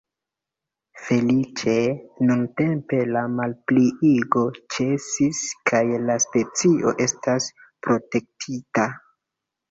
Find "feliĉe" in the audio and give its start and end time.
1.07-1.73